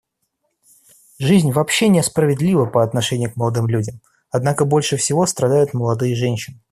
[1.19, 3.99] Жизнь вообще несправедлива по отношению к молодым людям,
[4.31, 6.59] однако больше всего страдают молодые женщины.